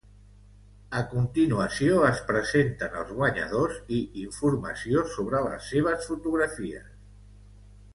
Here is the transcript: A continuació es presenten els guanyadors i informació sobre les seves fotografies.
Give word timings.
A 1.01 1.03
continuació 1.11 1.99
es 2.07 2.23
presenten 2.31 2.97
els 3.03 3.13
guanyadors 3.21 3.79
i 4.01 4.03
informació 4.25 5.07
sobre 5.17 5.47
les 5.51 5.73
seves 5.77 6.13
fotografies. 6.13 6.95